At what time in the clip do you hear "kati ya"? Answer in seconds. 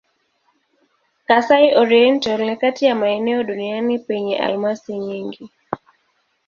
2.57-2.95